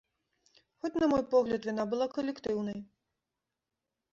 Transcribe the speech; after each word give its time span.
Хоць, 0.79 0.95
на 1.03 1.09
мой 1.11 1.21
погляд, 1.35 1.67
віна 1.71 1.85
была 1.91 2.07
калектыўнай. 2.15 2.81